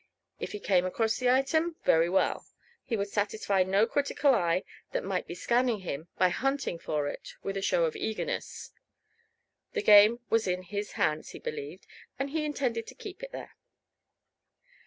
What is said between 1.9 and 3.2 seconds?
well; he would